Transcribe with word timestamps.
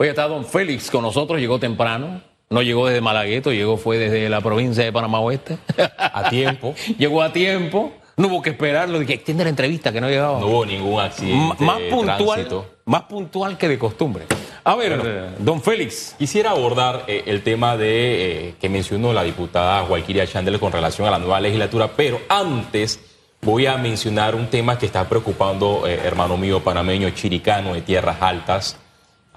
Hoy 0.00 0.06
está 0.06 0.28
don 0.28 0.44
Félix 0.44 0.92
con 0.92 1.02
nosotros, 1.02 1.40
llegó 1.40 1.58
temprano. 1.58 2.20
No 2.50 2.62
llegó 2.62 2.86
desde 2.86 3.00
Malagueto, 3.00 3.50
llegó 3.50 3.76
fue 3.76 3.98
desde 3.98 4.28
la 4.28 4.40
provincia 4.40 4.84
de 4.84 4.92
Panamá 4.92 5.18
Oeste. 5.18 5.58
A 5.98 6.30
tiempo. 6.30 6.72
llegó 6.98 7.20
a 7.20 7.32
tiempo. 7.32 7.92
No 8.16 8.28
hubo 8.28 8.40
que 8.40 8.50
esperarlo. 8.50 9.00
Dije, 9.00 9.14
extiende 9.14 9.42
la 9.42 9.50
entrevista 9.50 9.90
que 9.90 10.00
no 10.00 10.08
llegaba. 10.08 10.38
No 10.38 10.46
hubo 10.46 10.64
ningún 10.64 11.00
accidente. 11.00 11.64
más 11.64 11.80
puntual, 11.90 12.64
más 12.84 13.02
puntual 13.02 13.58
que 13.58 13.66
de 13.66 13.76
costumbre. 13.76 14.26
A 14.62 14.76
ver, 14.76 15.34
don 15.40 15.60
Félix. 15.60 16.14
Quisiera 16.16 16.52
abordar 16.52 17.02
eh, 17.08 17.24
el 17.26 17.42
tema 17.42 17.76
de 17.76 18.50
eh, 18.50 18.54
que 18.60 18.68
mencionó 18.68 19.12
la 19.12 19.24
diputada 19.24 19.80
Guayquiria 19.82 20.28
Chandler 20.28 20.60
con 20.60 20.70
relación 20.70 21.08
a 21.08 21.10
la 21.10 21.18
nueva 21.18 21.40
legislatura, 21.40 21.90
pero 21.96 22.20
antes 22.28 23.00
voy 23.42 23.66
a 23.66 23.76
mencionar 23.76 24.36
un 24.36 24.46
tema 24.46 24.78
que 24.78 24.86
está 24.86 25.08
preocupando, 25.08 25.88
eh, 25.88 26.02
hermano 26.04 26.36
mío 26.36 26.62
panameño 26.62 27.10
chiricano 27.10 27.74
de 27.74 27.80
tierras 27.80 28.22
altas 28.22 28.78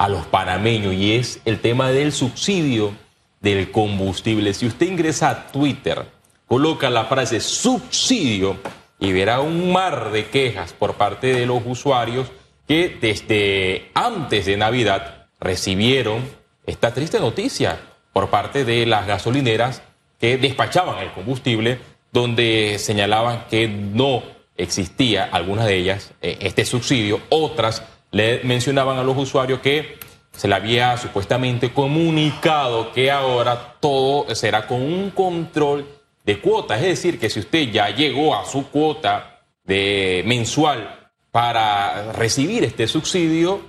a 0.02 0.09
los 0.09 0.25
panameños 0.25 0.95
y 0.95 1.13
es 1.13 1.41
el 1.45 1.59
tema 1.59 1.91
del 1.91 2.11
subsidio 2.11 2.91
del 3.39 3.69
combustible. 3.69 4.51
Si 4.55 4.65
usted 4.65 4.87
ingresa 4.87 5.29
a 5.29 5.51
Twitter, 5.51 6.05
coloca 6.47 6.89
la 6.89 7.05
frase 7.05 7.39
subsidio 7.39 8.57
y 8.97 9.11
verá 9.11 9.41
un 9.41 9.71
mar 9.71 10.11
de 10.11 10.25
quejas 10.25 10.74
por 10.74 10.96
parte 10.96 11.36
de 11.36 11.46
los 11.46 11.61
usuarios 11.68 12.32
que 12.68 12.97
desde 13.00 13.91
antes 13.93 14.47
de 14.47 14.57
Navidad 14.57 15.27
recibieron 15.39 16.24
esta 16.65 16.96
triste 16.96 17.19
noticia 17.19 17.79
por 18.11 18.32
parte 18.32 18.65
de 18.65 18.88
las 18.88 19.05
gasolineras 19.05 19.83
que 20.19 20.39
despachaban 20.39 20.97
el 20.97 21.11
combustible, 21.11 21.77
donde 22.11 22.77
señalaban 22.79 23.46
que 23.52 23.68
no 23.68 24.24
existía, 24.57 25.25
algunas 25.25 25.68
de 25.68 25.77
ellas, 25.77 26.13
eh, 26.24 26.39
este 26.41 26.65
subsidio, 26.65 27.21
otras 27.29 27.83
le 28.11 28.42
mencionaban 28.43 28.97
a 28.97 29.04
los 29.04 29.18
usuarios 29.18 29.60
que 29.61 29.97
se 30.32 30.47
le 30.47 30.56
había 30.56 30.97
supuestamente 30.97 31.74
comunicado 31.74 32.92
que 32.92 33.11
ahora 33.11 33.75
todo 33.80 34.33
será 34.36 34.67
con 34.67 34.81
un 34.81 35.11
control 35.11 35.85
de 36.25 36.39
cuotas. 36.39 36.81
Es 36.81 36.88
decir, 36.88 37.19
que 37.19 37.30
si 37.30 37.39
usted 37.39 37.69
ya 37.72 37.89
llegó 37.89 38.35
a 38.35 38.45
su 38.45 38.69
cuota 38.69 39.41
de 39.63 40.23
mensual 40.25 41.09
para 41.31 42.11
recibir 42.13 42.63
este 42.63 42.88
subsidio, 42.88 43.61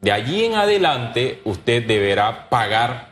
de 0.00 0.12
allí 0.12 0.44
en 0.44 0.54
adelante 0.54 1.40
usted 1.44 1.86
deberá 1.86 2.48
pagar 2.48 3.10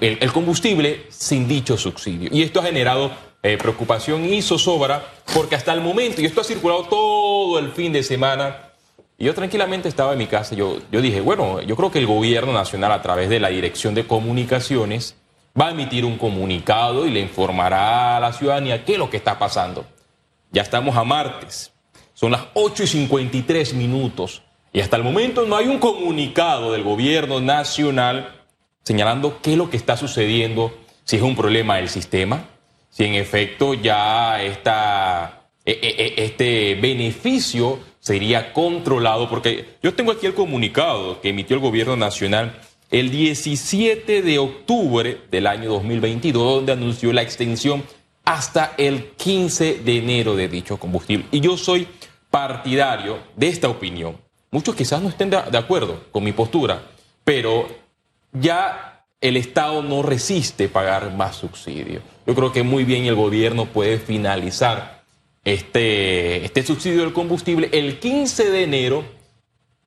el, 0.00 0.32
combustible 0.32 1.06
sin 1.08 1.48
dicho 1.48 1.76
subsidio. 1.76 2.30
Y 2.32 2.42
esto 2.42 2.60
ha 2.60 2.64
generado 2.64 3.10
eh, 3.42 3.56
preocupación 3.58 4.24
y 4.24 4.42
zozobra 4.42 5.02
porque 5.34 5.54
hasta 5.54 5.72
el 5.72 5.80
momento, 5.80 6.20
y 6.20 6.26
esto 6.26 6.40
ha 6.40 6.44
circulado 6.44 6.84
todo 6.84 7.58
el 7.58 7.72
fin 7.72 7.92
de 7.92 8.02
semana, 8.02 8.65
y 9.18 9.24
yo 9.24 9.34
tranquilamente 9.34 9.88
estaba 9.88 10.12
en 10.12 10.18
mi 10.18 10.26
casa, 10.26 10.54
yo, 10.54 10.78
yo 10.92 11.00
dije, 11.00 11.20
bueno, 11.20 11.62
yo 11.62 11.74
creo 11.76 11.90
que 11.90 11.98
el 11.98 12.06
gobierno 12.06 12.52
nacional 12.52 12.92
a 12.92 13.02
través 13.02 13.30
de 13.30 13.40
la 13.40 13.48
Dirección 13.48 13.94
de 13.94 14.06
Comunicaciones 14.06 15.16
va 15.58 15.68
a 15.68 15.70
emitir 15.70 16.04
un 16.04 16.18
comunicado 16.18 17.06
y 17.06 17.10
le 17.10 17.20
informará 17.20 18.16
a 18.16 18.20
la 18.20 18.32
ciudadanía 18.32 18.84
qué 18.84 18.92
es 18.92 18.98
lo 18.98 19.08
que 19.08 19.16
está 19.16 19.38
pasando. 19.38 19.86
Ya 20.52 20.62
estamos 20.62 20.96
a 20.96 21.04
martes, 21.04 21.72
son 22.12 22.32
las 22.32 22.42
8 22.54 22.82
y 22.82 22.86
53 22.86 23.74
minutos 23.74 24.42
y 24.72 24.80
hasta 24.80 24.96
el 24.96 25.02
momento 25.02 25.46
no 25.46 25.56
hay 25.56 25.68
un 25.68 25.78
comunicado 25.78 26.72
del 26.72 26.82
gobierno 26.82 27.40
nacional 27.40 28.36
señalando 28.82 29.40
qué 29.42 29.52
es 29.52 29.58
lo 29.58 29.70
que 29.70 29.76
está 29.76 29.96
sucediendo, 29.96 30.72
si 31.04 31.16
es 31.16 31.22
un 31.22 31.34
problema 31.34 31.76
del 31.76 31.88
sistema, 31.88 32.44
si 32.90 33.04
en 33.04 33.14
efecto 33.14 33.74
ya 33.74 34.42
está 34.42 35.48
e, 35.64 35.72
e, 35.72 36.04
e, 36.06 36.24
este 36.24 36.76
beneficio 36.76 37.80
sería 38.06 38.52
controlado, 38.52 39.28
porque 39.28 39.64
yo 39.82 39.92
tengo 39.92 40.12
aquí 40.12 40.26
el 40.26 40.34
comunicado 40.34 41.20
que 41.20 41.30
emitió 41.30 41.56
el 41.56 41.60
gobierno 41.60 41.96
nacional 41.96 42.56
el 42.88 43.10
17 43.10 44.22
de 44.22 44.38
octubre 44.38 45.22
del 45.28 45.48
año 45.48 45.70
2022, 45.70 46.54
donde 46.54 46.70
anunció 46.70 47.12
la 47.12 47.22
extensión 47.22 47.82
hasta 48.24 48.74
el 48.78 49.08
15 49.16 49.80
de 49.80 49.98
enero 49.98 50.36
de 50.36 50.46
dicho 50.46 50.76
combustible. 50.76 51.26
Y 51.32 51.40
yo 51.40 51.56
soy 51.56 51.88
partidario 52.30 53.18
de 53.34 53.48
esta 53.48 53.68
opinión. 53.68 54.16
Muchos 54.52 54.76
quizás 54.76 55.02
no 55.02 55.08
estén 55.08 55.30
de, 55.30 55.38
acuerdo 55.58 56.04
con 56.12 56.22
mi 56.22 56.30
postura, 56.30 56.82
pero 57.24 57.66
ya 58.32 59.04
el 59.20 59.36
Estado 59.36 59.82
no 59.82 60.04
resiste 60.04 60.68
pagar 60.68 61.12
más 61.12 61.34
subsidio. 61.34 62.02
Yo 62.24 62.36
creo 62.36 62.52
que 62.52 62.62
muy 62.62 62.84
bien 62.84 63.06
el 63.06 63.16
gobierno 63.16 63.66
puede 63.66 63.98
finalizar 63.98 64.95
este, 65.46 66.44
este 66.44 66.64
subsidio 66.64 67.02
del 67.02 67.12
combustible 67.12 67.70
el 67.72 68.00
15 68.00 68.50
de 68.50 68.64
enero 68.64 69.04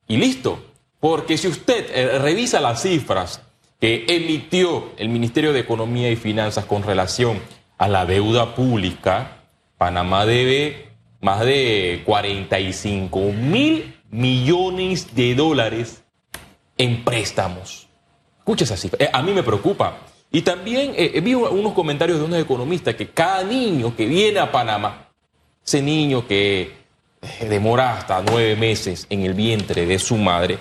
y 0.08 0.18
listo. 0.18 0.66
Porque 1.02 1.38
si 1.38 1.48
usted 1.48 1.86
eh, 1.94 2.18
revisa 2.18 2.62
las 2.62 2.82
cifras 2.82 3.42
que 3.80 4.06
emitió 4.08 4.92
el 4.98 5.10
Ministerio 5.10 5.54
de 5.54 5.60
Economía 5.60 6.10
y 6.10 6.16
Finanzas 6.16 6.66
con 6.66 6.84
relación 6.84 7.40
a 7.78 7.88
la 7.90 8.06
deuda 8.06 8.56
pública, 8.56 9.44
Panamá 9.78 10.26
debe 10.26 10.92
más 11.22 11.42
de 11.42 12.04
45 12.06 13.20
mil 13.34 13.96
millones 14.10 15.14
de 15.14 15.36
dólares 15.36 16.04
en 16.78 17.04
préstamos. 17.04 17.90
Escucha 18.40 18.64
esa 18.64 18.78
cifra. 18.78 19.06
Eh, 19.06 19.10
a 19.12 19.22
mí 19.22 19.34
me 19.34 19.44
preocupa. 19.44 19.98
Y 20.32 20.42
también 20.42 20.94
eh, 20.96 21.20
vi 21.22 21.34
unos 21.34 21.74
comentarios 21.74 22.20
de 22.20 22.26
unos 22.26 22.40
economistas 22.40 22.96
que 22.96 23.10
cada 23.10 23.44
niño 23.44 23.94
que 23.96 24.06
viene 24.06 24.40
a 24.40 24.52
Panamá 24.52 25.09
ese 25.70 25.84
niño 25.84 26.26
que 26.26 26.62
eh, 27.22 27.46
demora 27.48 27.96
hasta 27.96 28.24
nueve 28.24 28.56
meses 28.56 29.06
en 29.12 29.24
el 29.24 29.36
vientre 29.36 29.86
de 29.86 30.00
su 30.00 30.18
madre, 30.18 30.58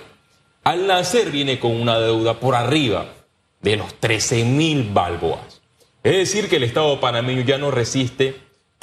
al 0.63 0.85
nacer 0.85 1.31
viene 1.31 1.59
con 1.59 1.71
una 1.71 1.99
deuda 1.99 2.39
por 2.39 2.53
arriba 2.53 3.07
de 3.59 3.77
los 3.77 3.91
13 3.95 4.45
mil 4.45 4.87
balboas. 4.93 5.63
Es 6.03 6.15
decir, 6.15 6.47
que 6.47 6.57
el 6.57 6.63
Estado 6.63 6.99
panameño 6.99 7.41
ya 7.41 7.57
no 7.57 7.71
resiste 7.71 8.35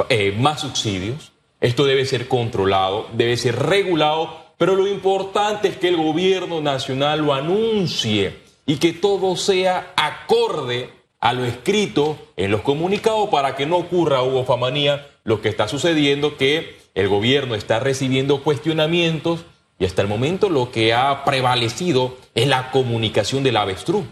eh, 0.08 0.34
más 0.36 0.62
subsidios. 0.62 1.30
Esto 1.60 1.84
debe 1.84 2.04
ser 2.06 2.26
controlado, 2.26 3.06
debe 3.12 3.36
ser 3.36 3.54
regulado, 3.54 4.46
pero 4.58 4.74
lo 4.74 4.88
importante 4.88 5.68
es 5.68 5.76
que 5.76 5.86
el 5.86 5.96
gobierno 5.96 6.60
nacional 6.60 7.20
lo 7.20 7.34
anuncie 7.34 8.36
y 8.66 8.78
que 8.78 8.92
todo 8.92 9.36
sea 9.36 9.92
acorde 9.94 10.90
a 11.20 11.32
lo 11.32 11.44
escrito 11.44 12.18
en 12.36 12.50
los 12.50 12.62
comunicados 12.62 13.28
para 13.28 13.54
que 13.54 13.64
no 13.64 13.76
ocurra, 13.76 14.24
Hugo 14.24 14.44
Famanía, 14.44 15.06
lo 15.26 15.42
que 15.42 15.50
está 15.50 15.68
sucediendo, 15.68 16.38
que 16.38 16.78
el 16.94 17.08
gobierno 17.08 17.54
está 17.54 17.80
recibiendo 17.80 18.42
cuestionamientos 18.42 19.44
y 19.78 19.84
hasta 19.84 20.00
el 20.00 20.08
momento 20.08 20.48
lo 20.48 20.70
que 20.70 20.94
ha 20.94 21.24
prevalecido 21.24 22.16
es 22.34 22.46
la 22.46 22.70
comunicación 22.70 23.42
del 23.42 23.58
avestruz. 23.58 24.06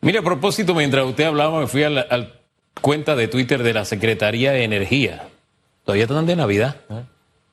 Mire, 0.00 0.20
a 0.20 0.22
propósito, 0.22 0.74
mientras 0.74 1.04
usted 1.04 1.24
hablaba, 1.24 1.60
me 1.60 1.66
fui 1.66 1.82
a 1.82 1.90
la 1.90 2.30
cuenta 2.80 3.16
de 3.16 3.28
Twitter 3.28 3.62
de 3.62 3.74
la 3.74 3.84
Secretaría 3.84 4.52
de 4.52 4.64
Energía. 4.64 5.28
Todavía 5.84 6.04
están 6.04 6.26
de 6.26 6.36
Navidad. 6.36 6.76
¿Eh? 6.88 7.02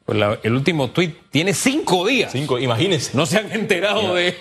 Pues 0.05 0.19
el 0.43 0.53
último 0.53 0.89
tuit 0.89 1.15
tiene 1.29 1.53
cinco 1.53 2.05
días. 2.05 2.31
Cinco, 2.31 2.59
imagínense. 2.59 3.11
No 3.15 3.25
se 3.25 3.37
han 3.37 3.51
enterado 3.51 4.15
de 4.15 4.35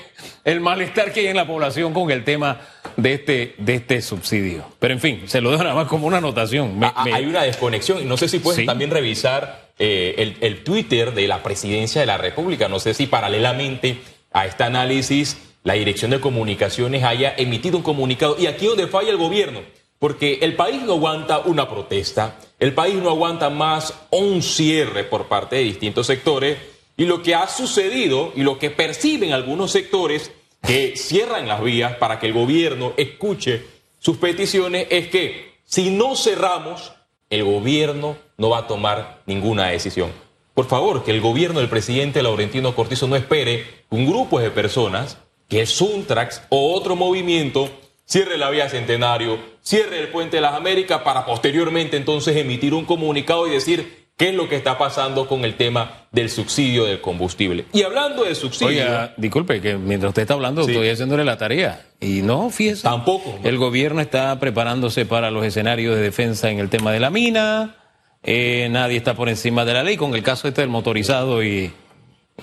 el 0.45 0.61
malestar 0.61 1.13
que 1.13 1.21
hay 1.21 1.27
en 1.27 1.37
la 1.37 1.47
población 1.47 1.93
con 1.93 2.11
el 2.11 2.25
tema 2.25 2.61
de 2.97 3.15
este, 3.15 3.55
de 3.59 3.75
este 3.75 4.03
subsidio. 4.03 4.65
Pero 4.79 4.95
en 4.95 5.01
fin, 5.01 5.23
se 5.27 5.41
lo 5.41 5.51
dejo 5.51 5.63
nada 5.63 5.75
más 5.75 5.87
como 5.87 6.07
una 6.07 6.17
anotación. 6.17 6.83
Ah, 6.83 6.95
ah, 6.97 7.05
hay 7.13 7.27
una 7.27 7.43
desconexión. 7.43 8.09
No 8.09 8.17
sé 8.17 8.29
si 8.29 8.39
puedes 8.39 8.65
también 8.65 8.91
revisar 8.91 9.71
eh, 9.79 10.15
el, 10.19 10.37
el 10.41 10.65
Twitter 10.65 11.13
de 11.13 11.29
la 11.29 11.43
Presidencia 11.43 12.01
de 12.01 12.07
la 12.07 12.19
República. 12.19 12.69
No 12.69 12.81
sé 12.81 12.95
si 12.95 13.07
paralelamente 13.07 13.99
a 14.33 14.47
este 14.47 14.65
análisis 14.65 15.37
la 15.63 15.75
Dirección 15.75 16.11
de 16.11 16.21
Comunicaciones 16.21 17.05
haya 17.05 17.35
emitido 17.37 17.77
un 17.77 17.83
comunicado. 17.83 18.37
Y 18.39 18.47
aquí 18.47 18.67
donde 18.67 18.87
falla 18.87 19.11
el 19.11 19.19
gobierno 19.19 19.61
porque 20.01 20.39
el 20.41 20.57
país 20.57 20.83
no 20.83 20.95
aguanta 20.95 21.39
una 21.41 21.69
protesta, 21.69 22.39
el 22.59 22.75
país 22.75 22.97
no 22.97 23.11
aguanta 23.11 23.51
más 23.51 23.95
un 24.11 24.43
cierre 24.43 25.05
por 25.05 25.29
parte 25.29 25.57
de 25.57 25.63
distintos 25.63 26.07
sectores 26.09 26.59
y 26.97 27.05
lo 27.05 27.23
que 27.23 27.35
ha 27.35 27.47
sucedido 27.47 28.33
y 28.35 28.41
lo 28.41 28.59
que 28.59 28.71
perciben 28.71 29.33
algunos 29.33 29.71
sectores 29.71 30.33
que 30.63 30.97
cierran 30.97 31.47
las 31.47 31.63
vías 31.63 31.97
para 31.97 32.19
que 32.19 32.27
el 32.27 32.33
gobierno 32.33 32.95
escuche 32.97 33.63
sus 33.99 34.17
peticiones 34.17 34.87
es 34.91 35.09
que 35.09 35.61
si 35.65 35.91
no 35.91 36.17
cerramos, 36.17 36.93
el 37.29 37.45
gobierno 37.45 38.17
no 38.39 38.49
va 38.49 38.59
a 38.59 38.67
tomar 38.67 39.23
ninguna 39.27 39.69
decisión. 39.69 40.11
Por 40.55 40.67
favor, 40.67 41.05
que 41.05 41.11
el 41.11 41.21
gobierno 41.21 41.61
del 41.61 41.69
presidente 41.69 42.23
Laurentino 42.23 42.75
Cortizo 42.75 43.07
no 43.07 43.17
espere 43.17 43.85
un 43.91 44.07
grupo 44.07 44.41
de 44.41 44.51
personas, 44.51 45.19
que 45.49 45.61
es 45.61 45.71
Suntrax 45.71 46.43
o 46.49 46.75
otro 46.75 46.97
movimiento, 46.97 47.71
cierre 48.11 48.37
la 48.37 48.51
vía 48.51 48.69
Centenario, 48.69 49.39
cierre 49.63 50.01
el 50.01 50.09
puente 50.09 50.37
de 50.39 50.43
las 50.43 50.55
Américas 50.55 51.03
para 51.03 51.25
posteriormente 51.25 51.97
entonces 51.97 52.37
emitir 52.37 52.75
un 52.75 52.85
comunicado 52.85 53.47
y 53.47 53.53
decir 53.53 54.09
qué 54.17 54.31
es 54.31 54.35
lo 54.35 54.49
que 54.49 54.57
está 54.57 54.77
pasando 54.77 55.29
con 55.29 55.45
el 55.45 55.55
tema 55.55 56.09
del 56.11 56.29
subsidio 56.29 56.85
del 56.85 57.01
combustible. 57.01 57.67
Y 57.73 57.83
hablando 57.83 58.25
de 58.25 58.35
subsidio... 58.35 58.67
Oiga, 58.69 59.15
disculpe, 59.17 59.61
que 59.61 59.77
mientras 59.77 60.11
usted 60.11 60.23
está 60.23 60.35
hablando 60.35 60.63
estoy 60.63 60.91
haciéndole 60.91 61.25
la 61.25 61.39
tarea. 61.39 61.87
Y 62.01 62.23
no, 62.23 62.51
fíjese. 62.51 62.83
Tampoco. 62.83 63.39
El 63.45 63.59
gobierno 63.59 64.01
está 64.01 64.39
preparándose 64.41 65.07
para 65.07 65.31
los 65.31 65.47
escenarios 65.47 65.95
de 65.95 66.03
defensa 66.03 66.51
en 66.51 66.59
el 66.59 66.69
tema 66.69 66.91
de 66.91 66.99
la 66.99 67.11
mina. 67.11 67.77
Eh, 68.25 68.69
nadie 68.73 68.97
está 68.97 69.15
por 69.15 69.29
encima 69.29 69.65
de 69.65 69.73
la 69.73 69.85
ley, 69.85 69.97
con 69.97 70.15
el 70.15 70.23
caso 70.25 70.49
este 70.49 70.63
del 70.63 70.69
motorizado 70.69 71.45
y 71.45 71.73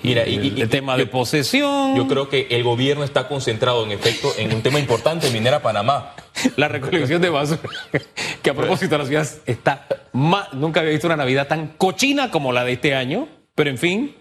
Mira, 0.02 0.26
y, 0.26 0.60
el 0.60 0.68
tema 0.68 0.96
de 0.96 1.06
posesión. 1.06 1.96
Yo 1.96 2.06
creo 2.06 2.28
que 2.28 2.46
el 2.50 2.62
gobierno 2.62 3.04
está 3.04 3.28
concentrado, 3.28 3.84
en 3.84 3.92
efecto, 3.92 4.32
en 4.38 4.54
un 4.54 4.62
tema 4.62 4.78
importante, 4.78 5.30
Minera 5.30 5.60
Panamá. 5.62 6.14
La 6.56 6.68
recolección 6.68 7.20
de 7.20 7.30
basura. 7.30 7.60
Que 8.42 8.50
a 8.50 8.54
propósito, 8.54 8.96
la 8.96 9.04
ciudad 9.04 9.28
está 9.46 9.86
más. 10.12 10.52
Nunca 10.52 10.80
había 10.80 10.92
visto 10.92 11.08
una 11.08 11.16
Navidad 11.16 11.48
tan 11.48 11.68
cochina 11.76 12.30
como 12.30 12.52
la 12.52 12.64
de 12.64 12.74
este 12.74 12.94
año. 12.94 13.26
Pero 13.54 13.70
en 13.70 13.78
fin, 13.78 14.14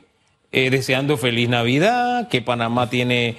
eh, 0.52 0.72
deseando 0.72 1.18
feliz 1.18 1.48
Navidad, 1.50 2.28
que 2.30 2.42
Panamá 2.42 2.90
tiene, 2.90 3.36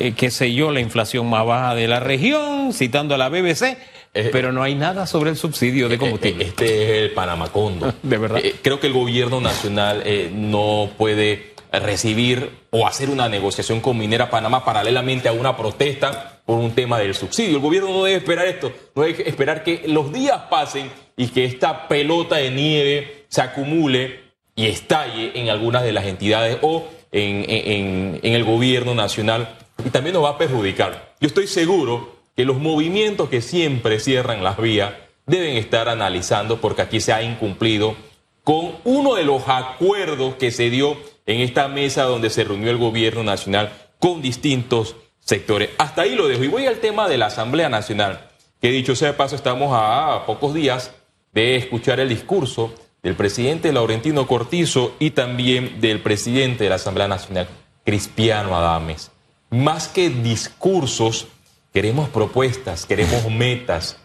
eh, 0.00 0.12
qué 0.16 0.32
sé 0.32 0.52
yo, 0.52 0.72
la 0.72 0.80
inflación 0.80 1.30
más 1.30 1.46
baja 1.46 1.76
de 1.76 1.86
la 1.86 2.00
región, 2.00 2.72
citando 2.72 3.14
a 3.14 3.18
la 3.18 3.28
BBC. 3.28 3.78
Eh, 4.14 4.30
pero 4.32 4.50
no 4.50 4.62
hay 4.62 4.74
nada 4.74 5.06
sobre 5.06 5.30
el 5.30 5.36
subsidio 5.36 5.88
de 5.88 5.98
combustible. 5.98 6.46
Este 6.46 6.64
es 6.64 7.02
el 7.02 7.10
Panamacondo. 7.12 7.94
De 8.02 8.18
verdad. 8.18 8.40
creo 8.62 8.80
que 8.80 8.88
el 8.88 8.94
gobierno 8.94 9.40
nacional 9.40 10.02
no 10.32 10.88
puede 10.96 11.55
recibir 11.80 12.50
o 12.70 12.86
hacer 12.86 13.10
una 13.10 13.28
negociación 13.28 13.80
con 13.80 13.98
Minera 13.98 14.30
Panamá 14.30 14.64
paralelamente 14.64 15.28
a 15.28 15.32
una 15.32 15.56
protesta 15.56 16.40
por 16.44 16.58
un 16.58 16.72
tema 16.72 16.98
del 16.98 17.14
subsidio. 17.14 17.56
El 17.56 17.62
gobierno 17.62 17.90
no 17.90 18.04
debe 18.04 18.18
esperar 18.18 18.46
esto, 18.46 18.72
no 18.94 19.02
debe 19.02 19.28
esperar 19.28 19.64
que 19.64 19.82
los 19.86 20.12
días 20.12 20.42
pasen 20.50 20.90
y 21.16 21.28
que 21.28 21.44
esta 21.44 21.88
pelota 21.88 22.36
de 22.36 22.50
nieve 22.50 23.24
se 23.28 23.42
acumule 23.42 24.20
y 24.54 24.66
estalle 24.66 25.32
en 25.34 25.50
algunas 25.50 25.82
de 25.82 25.92
las 25.92 26.06
entidades 26.06 26.58
o 26.62 26.86
en, 27.12 28.20
el 28.22 28.44
gobierno 28.44 28.94
nacional 28.94 29.56
y 29.84 29.90
también 29.90 30.14
nos 30.14 30.24
va 30.24 30.30
a 30.30 30.38
perjudicar. 30.38 31.14
Yo 31.20 31.28
estoy 31.28 31.46
seguro 31.46 32.16
que 32.36 32.44
los 32.44 32.58
movimientos 32.58 33.28
que 33.28 33.40
siempre 33.40 34.00
cierran 34.00 34.42
las 34.42 34.58
vías 34.58 34.92
deben 35.26 35.56
estar 35.56 35.88
analizando 35.88 36.60
porque 36.60 36.82
aquí 36.82 37.00
se 37.00 37.12
ha 37.12 37.22
incumplido 37.22 37.96
con 38.44 38.76
uno 38.84 39.14
de 39.14 39.24
los 39.24 39.42
acuerdos 39.48 40.36
que 40.36 40.50
se 40.50 40.70
dio 40.70 40.96
en 41.26 41.40
esta 41.40 41.68
mesa 41.68 42.04
donde 42.04 42.30
se 42.30 42.44
reunió 42.44 42.70
el 42.70 42.78
gobierno 42.78 43.24
nacional 43.24 43.72
con 43.98 44.22
distintos 44.22 44.96
sectores. 45.20 45.70
Hasta 45.78 46.02
ahí 46.02 46.14
lo 46.14 46.28
dejo. 46.28 46.44
Y 46.44 46.48
voy 46.48 46.66
al 46.66 46.78
tema 46.78 47.08
de 47.08 47.18
la 47.18 47.26
Asamblea 47.26 47.68
Nacional, 47.68 48.28
que 48.60 48.70
dicho 48.70 48.94
sea 48.94 49.08
de 49.08 49.14
paso, 49.14 49.34
estamos 49.34 49.70
a 49.72 50.24
pocos 50.24 50.54
días 50.54 50.92
de 51.32 51.56
escuchar 51.56 52.00
el 52.00 52.08
discurso 52.08 52.72
del 53.02 53.14
presidente 53.14 53.72
Laurentino 53.72 54.26
Cortizo 54.26 54.94
y 54.98 55.10
también 55.10 55.80
del 55.80 56.00
presidente 56.00 56.64
de 56.64 56.70
la 56.70 56.76
Asamblea 56.76 57.08
Nacional, 57.08 57.48
Cristiano 57.84 58.56
Adames. 58.56 59.10
Más 59.50 59.88
que 59.88 60.10
discursos, 60.10 61.26
queremos 61.72 62.08
propuestas, 62.08 62.86
queremos 62.86 63.30
metas 63.30 63.98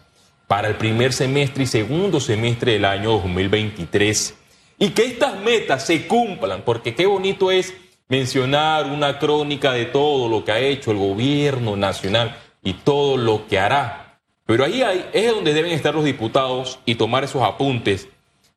para 0.46 0.68
el 0.68 0.76
primer 0.76 1.12
semestre 1.12 1.64
y 1.64 1.66
segundo 1.66 2.20
semestre 2.20 2.74
del 2.74 2.84
año 2.84 3.12
2023 3.12 4.34
y 4.78 4.90
que 4.90 5.04
estas 5.04 5.40
metas 5.40 5.86
se 5.86 6.06
cumplan, 6.06 6.62
porque 6.62 6.94
qué 6.94 7.06
bonito 7.06 7.50
es 7.50 7.74
mencionar 8.08 8.86
una 8.86 9.18
crónica 9.18 9.72
de 9.72 9.86
todo 9.86 10.28
lo 10.28 10.44
que 10.44 10.52
ha 10.52 10.58
hecho 10.58 10.90
el 10.90 10.98
gobierno 10.98 11.76
nacional 11.76 12.36
y 12.62 12.74
todo 12.74 13.16
lo 13.16 13.46
que 13.46 13.58
hará. 13.58 14.20
Pero 14.44 14.64
ahí 14.64 14.82
es 15.12 15.30
donde 15.30 15.54
deben 15.54 15.72
estar 15.72 15.94
los 15.94 16.04
diputados 16.04 16.78
y 16.84 16.96
tomar 16.96 17.24
esos 17.24 17.42
apuntes 17.42 18.08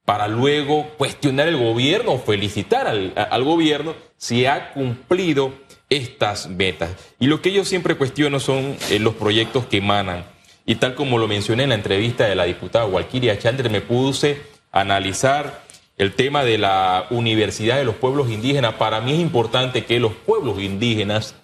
para 0.03 0.27
luego 0.27 0.87
cuestionar 0.97 1.47
el 1.47 1.57
gobierno 1.57 2.13
o 2.13 2.19
felicitar 2.19 2.87
al, 2.87 3.43
gobierno 3.43 3.95
si 4.17 4.45
ha 4.45 4.71
cumplido 4.73 5.53
estas 5.89 6.47
metas. 6.47 6.91
Y 7.19 7.27
lo 7.27 7.41
que 7.41 7.51
yo 7.51 7.65
siempre 7.65 7.95
cuestiono 7.95 8.39
son 8.39 8.77
eh, 8.89 8.99
los 8.99 9.15
proyectos 9.15 9.65
que 9.65 9.77
emanan. 9.77 10.25
Y 10.65 10.75
tal 10.75 10.95
como 10.95 11.17
lo 11.17 11.27
mencioné 11.27 11.63
en 11.63 11.69
la 11.69 11.75
entrevista 11.75 12.25
de 12.25 12.35
la 12.35 12.45
diputada 12.45 12.85
Walkiria 12.85 13.37
Chandler, 13.39 13.71
me 13.71 13.81
puse 13.81 14.41
a 14.71 14.81
analizar 14.81 15.64
el 15.97 16.13
tema 16.13 16.43
de 16.43 16.57
la 16.57 17.07
Universidad 17.09 17.77
de 17.77 17.85
los 17.85 17.95
Pueblos 17.95 18.29
Indígenas. 18.29 18.75
Para 18.75 19.01
mí 19.01 19.13
es 19.13 19.19
importante 19.19 19.85
que 19.85 19.99
los 19.99 20.13
pueblos 20.13 20.59
indígenas 20.61 21.35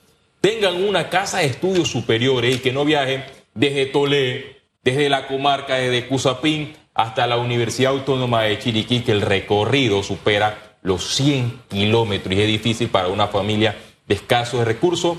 tengan 0.41 0.83
una 0.83 1.09
casa 1.09 1.39
de 1.39 1.45
estudios 1.45 1.89
superiores 1.89 2.55
y 2.55 2.59
que 2.59 2.73
no 2.73 2.83
viajen 2.83 3.23
desde 3.53 3.85
Tolé, 3.85 4.61
desde 4.83 5.09
la 5.09 5.27
comarca, 5.27 5.75
desde 5.75 6.07
Cusapín 6.07 6.73
hasta 6.93 7.27
la 7.27 7.37
Universidad 7.37 7.93
Autónoma 7.93 8.43
de 8.43 8.59
Chiriquí, 8.59 9.01
que 9.01 9.11
el 9.11 9.21
recorrido 9.21 10.03
supera 10.03 10.77
los 10.81 11.15
100 11.15 11.61
kilómetros 11.69 12.35
y 12.35 12.41
es 12.41 12.47
difícil 12.47 12.89
para 12.89 13.07
una 13.07 13.27
familia 13.27 13.75
de 14.07 14.15
escasos 14.15 14.65
recursos 14.65 15.17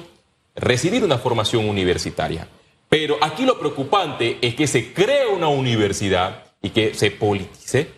recibir 0.55 1.03
una 1.05 1.19
formación 1.19 1.69
universitaria. 1.69 2.49
Pero 2.89 3.17
aquí 3.23 3.47
lo 3.47 3.59
preocupante 3.59 4.37
es 4.43 4.55
que 4.55 4.67
se 4.67 4.93
crea 4.93 5.29
una 5.29 5.49
universidad 5.49 6.45
y 6.61 6.71
que 6.71 6.93
se 6.93 7.11
politice 7.11 7.89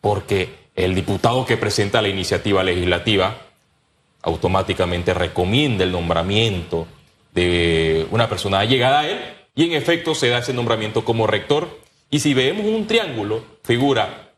porque 0.00 0.61
el 0.74 0.94
diputado 0.94 1.44
que 1.44 1.56
presenta 1.56 2.02
la 2.02 2.08
iniciativa 2.08 2.62
legislativa 2.62 3.36
automáticamente 4.22 5.14
recomienda 5.14 5.84
el 5.84 5.92
nombramiento 5.92 6.86
de 7.34 8.06
una 8.10 8.28
persona 8.28 8.64
llegada 8.64 9.00
a 9.00 9.08
él 9.08 9.18
y 9.54 9.64
en 9.64 9.72
efecto 9.72 10.14
se 10.14 10.28
da 10.28 10.38
ese 10.38 10.54
nombramiento 10.54 11.04
como 11.04 11.26
rector. 11.26 11.80
Y 12.10 12.20
si 12.20 12.34
vemos 12.34 12.66
un 12.66 12.86
triángulo, 12.86 13.44
figura 13.64 14.30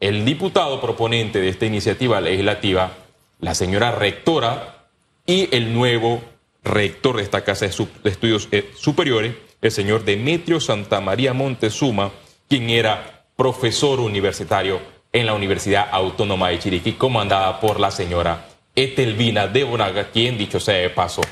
el 0.00 0.24
diputado 0.24 0.80
proponente 0.80 1.40
de 1.40 1.50
esta 1.50 1.66
iniciativa 1.66 2.20
legislativa, 2.20 2.92
la 3.40 3.54
señora 3.54 3.92
rectora 3.92 4.86
y 5.26 5.54
el 5.54 5.74
nuevo 5.74 6.22
rector 6.64 7.16
de 7.16 7.22
esta 7.22 7.44
Casa 7.44 7.66
de 7.66 8.10
Estudios 8.10 8.48
eh, 8.52 8.70
Superiores, 8.76 9.34
el 9.60 9.70
señor 9.70 10.04
Demetrio 10.04 10.60
Santamaría 10.60 11.34
Montezuma, 11.34 12.10
quien 12.48 12.70
era 12.70 13.26
profesor 13.36 14.00
universitario 14.00 14.80
en 15.12 15.26
la 15.26 15.34
Universidad 15.34 15.88
Autónoma 15.90 16.48
de 16.50 16.58
Chiriquí, 16.58 16.92
comandada 16.92 17.60
por 17.60 17.80
la 17.80 17.90
señora 17.90 18.46
Etelvina 18.76 19.48
de 19.48 19.64
Bonaga, 19.64 20.10
quien, 20.10 20.38
dicho 20.38 20.60
sea 20.60 20.76
de 20.76 20.90
paso, 20.90 21.22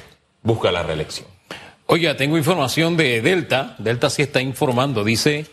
busca 0.43 0.73
la 0.73 0.83
reelección. 0.83 1.29
Oiga, 1.87 2.17
tengo 2.17 2.37
información 2.37 2.97
de 2.97 3.23
Delta. 3.23 3.75
Delta 3.79 4.11
sí 4.11 4.23
está 4.23 4.43
informando. 4.43 5.05
Dice 5.05 5.47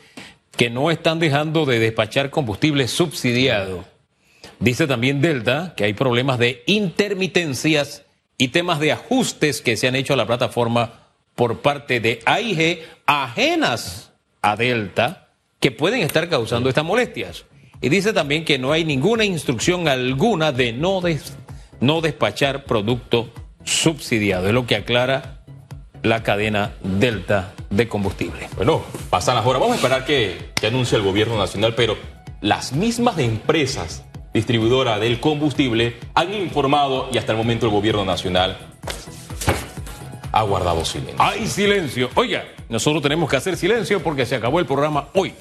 que 0.57 0.69
no 0.69 0.91
están 0.91 1.19
dejando 1.19 1.65
de 1.65 1.79
despachar 1.79 2.29
combustible 2.29 2.87
subsidiado. 2.87 3.85
Dice 4.59 4.87
también 4.87 5.21
Delta 5.21 5.73
que 5.77 5.85
hay 5.85 5.93
problemas 5.93 6.39
de 6.39 6.63
intermitencias 6.65 8.03
y 8.37 8.49
temas 8.49 8.79
de 8.79 8.91
ajustes 8.91 9.61
que 9.61 9.77
se 9.77 9.87
han 9.87 9.95
hecho 9.95 10.13
a 10.13 10.17
la 10.17 10.27
plataforma 10.27 11.05
por 11.35 11.59
parte 11.59 11.99
de 11.99 12.21
AIG 12.25 12.83
ajenas 13.05 14.11
a 14.41 14.55
Delta 14.55 15.29
que 15.59 15.71
pueden 15.71 16.01
estar 16.01 16.27
causando 16.29 16.69
estas 16.69 16.85
molestias. 16.85 17.45
Y 17.81 17.89
dice 17.89 18.13
también 18.13 18.45
que 18.45 18.57
no 18.57 18.71
hay 18.71 18.85
ninguna 18.85 19.25
instrucción 19.25 19.87
alguna 19.87 20.51
de 20.51 20.73
no, 20.73 21.01
no 21.79 22.01
despachar 22.01 22.65
producto 22.65 23.29
subsidiado. 23.63 24.47
Es 24.47 24.53
lo 24.53 24.65
que 24.65 24.75
aclara 24.75 25.43
la 26.03 26.23
cadena 26.23 26.73
Delta 26.83 27.53
de 27.69 27.87
combustible. 27.87 28.47
Bueno, 28.55 28.83
pasan 29.09 29.35
las 29.35 29.45
horas. 29.45 29.59
Vamos 29.59 29.73
a 29.73 29.77
esperar 29.77 30.05
que, 30.05 30.51
que 30.55 30.67
anuncie 30.67 30.97
el 30.97 31.03
gobierno 31.03 31.37
nacional, 31.37 31.73
pero 31.75 31.97
las 32.41 32.73
mismas 32.73 33.17
empresas 33.19 34.03
distribuidoras 34.33 34.99
del 34.99 35.19
combustible 35.19 35.95
han 36.13 36.33
informado 36.33 37.09
y 37.11 37.17
hasta 37.17 37.31
el 37.31 37.37
momento 37.37 37.65
el 37.65 37.71
gobierno 37.71 38.05
nacional 38.05 38.57
ha 40.31 40.43
guardado 40.43 40.83
silencio. 40.83 41.15
Hay 41.17 41.47
silencio. 41.47 42.09
Oiga, 42.15 42.43
nosotros 42.67 43.01
tenemos 43.01 43.29
que 43.29 43.37
hacer 43.37 43.55
silencio 43.55 44.03
porque 44.03 44.25
se 44.25 44.35
acabó 44.35 44.59
el 44.59 44.65
programa 44.65 45.07
hoy. 45.13 45.33